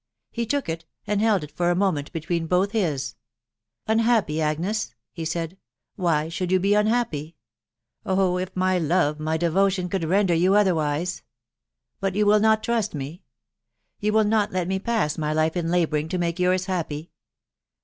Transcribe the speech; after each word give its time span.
He 0.31 0.47
took 0.47 0.67
it, 0.67 0.85
and 1.05 1.21
held 1.21 1.43
it 1.43 1.51
for 1.51 1.69
a 1.69 1.75
moment 1.75 2.11
between 2.11 2.47
both 2.47 2.71
his." 2.71 3.13
Unhappy, 3.87 4.41
Agnes?".... 4.41 4.95
he 5.13 5.25
said," 5.25 5.59
why 5.95 6.27
should 6.27 6.51
you 6.51 6.59
be 6.59 6.73
unhappy? 6.73 7.35
Oh! 8.03 8.39
if 8.39 8.55
my 8.55 8.79
love, 8.79 9.19
my 9.19 9.37
devotion, 9.37 9.89
could 9.89 10.05
render 10.05 10.33
you 10.33 10.55
otherwise!.... 10.55 11.21
But 11.99 12.15
you 12.15 12.25
will 12.25 12.39
not 12.39 12.63
trust 12.63 12.95
me?.... 12.95 13.21
You 13.99 14.13
will 14.13 14.23
not 14.23 14.51
let 14.51 14.67
me 14.67 14.79
pass 14.79 15.19
my 15.19 15.33
life 15.33 15.55
in 15.55 15.69
labouring 15.69 16.09
to 16.09 16.17
make 16.17 16.39
yours 16.39 16.65
happy? 16.65 17.11